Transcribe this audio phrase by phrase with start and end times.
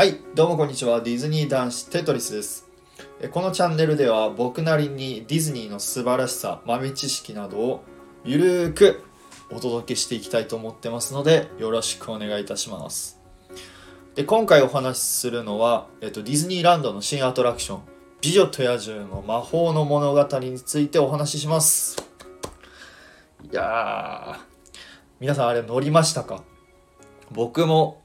[0.00, 1.02] はい、どうもこんにちは。
[1.02, 2.66] ディズニー男子テトリスです。
[3.32, 7.84] このチャンネルでは僕なりにディズニーの素晴らしさ、豆知識などを
[8.24, 9.04] ゆるーく
[9.50, 13.20] お届けしていきたいと思ってますので、よろしくお願いいたします。
[14.14, 17.80] で、今回お話しするのは、えっと、ディズニーランドの新アトラクション、
[18.22, 22.02] 美女と野獣の魔法の物語についてお話しします。
[23.42, 24.80] いやー、
[25.20, 26.42] 皆さんあれ乗りましたか？
[27.30, 27.99] 僕も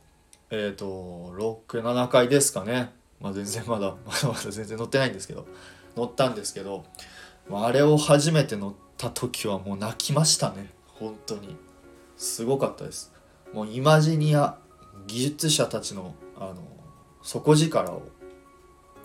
[0.50, 2.92] えっ、と67回ですかね。
[3.20, 5.48] まあ全然まだ まだまだ全然乗ってないんですけど
[5.96, 6.86] 乗ったんですけど、
[7.50, 10.72] まあ、あれを初めて乗った時はもう泣きましたね。
[10.88, 11.56] 本当に。
[12.18, 13.12] すごかったです。
[13.54, 14.58] もうイマジニア
[15.08, 16.56] 技術者たちのあの
[17.22, 18.04] 底力を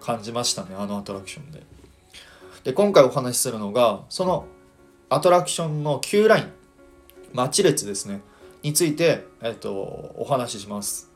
[0.00, 1.62] 感じましたねあのアトラクションで。
[2.64, 4.46] で今回お話しするのがその
[5.08, 6.52] アトラクションの Q ライン
[7.32, 8.20] 待ち列ですね
[8.62, 11.09] について、えっと、お話しします。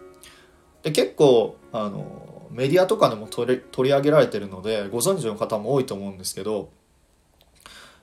[0.84, 6.70] で結構あのメディアとかでも取り上げられてるのでご存知の方も多いと思うんですけど、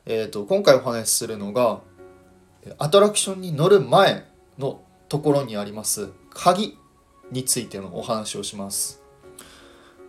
[0.06, 1.80] えー、と今回お話しするのが
[2.78, 4.26] アトラクションに乗る前
[4.58, 6.78] のところにあります鍵
[7.32, 9.02] についてのお話をします。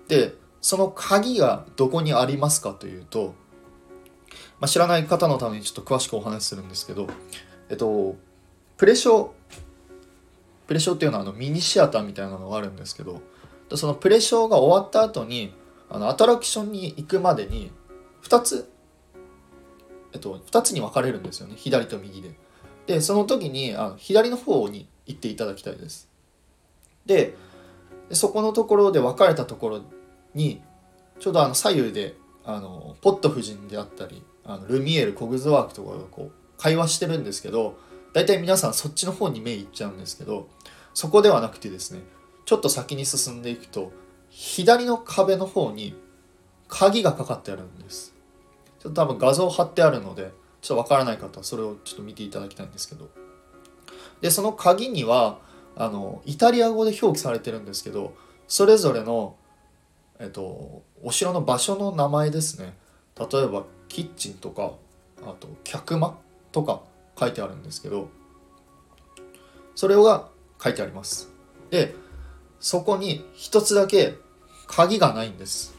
[0.09, 3.35] でその鍵がどこにありますかというと、
[4.61, 7.09] まあ、知らない方のためにちょっと詳しくお話しするんですけど
[7.69, 8.17] えっと
[8.77, 9.31] プレショ
[10.67, 13.21] プレショーっていうのはあのミニシアターみたいなのがあるんですけど
[13.75, 15.55] そのプレショーが終わった後に
[15.91, 17.71] あのアトラクションに行くまでに
[18.23, 18.69] 2つ、
[20.13, 21.55] えっと、2つに分かれるんですよね。
[21.57, 22.35] 左と右で。
[22.87, 26.09] でその時にあの左の方に行っていただきたいです。
[27.07, 27.37] で
[28.13, 29.81] そこのところで分かれたところ
[30.35, 30.61] に
[31.21, 37.77] ちょうどあの左右であのポット夫人であったりあのルミエールコグズワークとかがこう会話してるんですけど
[38.13, 40.49] 大体皆さんそっちの方に目いっちゃうんですけど
[40.95, 42.01] そこではなくてですね
[42.45, 43.93] ちょっと先に進んでいくと
[44.29, 45.95] 左の壁の方に
[46.69, 48.15] 鍵がかかってあるんです。
[48.79, 53.11] ちょっと多分画像貼ってあるのでちょっとわからない方はそれをちょっと見ていただきたいんですけど。
[54.23, 55.39] でその鍵には
[55.77, 58.15] あのイタリア語で表記されてるんですけど
[58.47, 59.37] それぞれの、
[60.19, 62.77] えっと、お城の場所の名前ですね。
[63.19, 64.73] 例えばキッチンとか
[65.23, 66.17] あと客間
[66.53, 66.83] とか
[67.23, 68.09] 書いてあるんですけど
[69.77, 70.29] それが
[70.63, 71.31] 書いてあります。
[71.71, 71.95] で
[72.59, 74.17] そこに一つだけ
[74.67, 75.75] 鍵がないんです。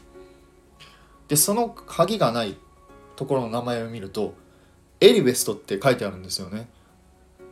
[1.28, 2.56] でその鍵がない
[3.16, 4.34] ところの名前を見ると
[5.00, 6.68] エリベストって書いてあるんですよね。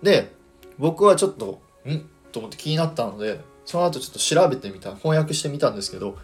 [0.02, 0.32] で
[0.78, 2.08] 僕はちょっとん？
[2.32, 6.16] と思って気になったのでその後ちょっと調べてみた翻訳してみたんですけど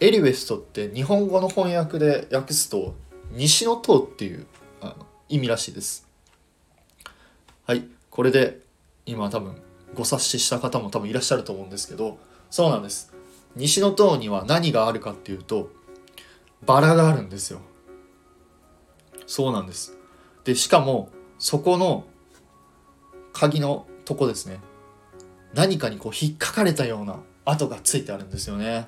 [0.00, 2.94] エリベストって日本語の翻訳で訳すと
[3.32, 4.46] 西の塔っていう
[4.80, 6.05] あの意味らしいです。
[7.66, 8.60] はいこれで
[9.06, 9.60] 今多分
[9.92, 12.16] ご察しした方も多分いらっしゃると思うんですけど
[12.48, 13.12] そうなんです。
[13.56, 15.70] 西の塔には何があるかっていうと
[16.64, 17.60] バラがあるんですよ。
[19.26, 19.98] そうなんです。
[20.44, 21.08] でしかも
[21.40, 22.04] そこの
[23.32, 24.60] 鍵のとこですね。
[25.52, 28.86] 何かにこう引っかかれたような跡がついてあるんですよね。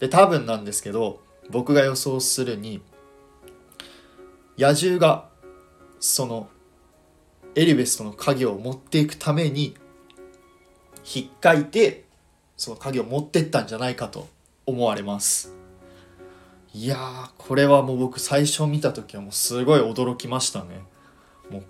[0.00, 2.82] で多分なんですけど僕が予想するに
[4.58, 5.30] 野獣が
[5.98, 6.50] その
[7.56, 9.74] エリベストの鍵を持っていくために
[11.14, 12.04] 引っかいて
[12.56, 14.28] その鍵を持ってったんじゃないかと
[14.66, 15.54] 思われます。
[16.74, 20.82] いやーこれはもう僕最初見た時はもうすごい驚きましたね。
[21.50, 21.64] もうい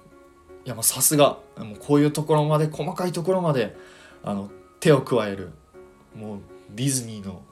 [0.69, 3.77] やもうさすがもうこういうところまで細かいところまで
[4.25, 5.53] あの手を加える
[6.17, 6.39] もう
[6.71, 7.43] ディズニーの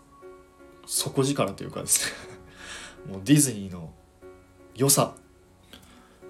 [0.86, 2.10] 底力というかです
[3.06, 3.12] ね。
[3.14, 3.92] もうディズニーの
[4.74, 5.14] 良さ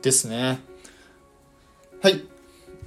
[0.03, 0.74] ですね。
[2.04, 2.22] はい。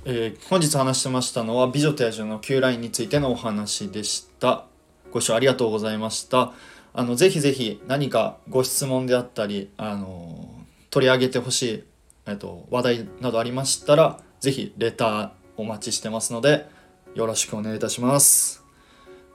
[0.06, 4.66] えー、本日話してましたのは「美女と野獣」の Q ラインについてのお話でした。
[5.10, 6.54] ご視聴ありがとうございました。
[6.94, 11.84] あのぜひぜひ何かご質問であったり、あの取り上げてほしい、
[12.28, 16.70] えっと、話題などありましたらぜひレターお待ちしてますので
[17.16, 18.64] よろしくお願いいたします。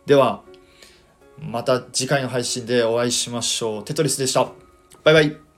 [0.07, 0.43] では
[1.41, 3.85] また次回の配信でお会いしましょう。
[3.85, 4.49] テトリスでした。
[5.03, 5.52] バイバイ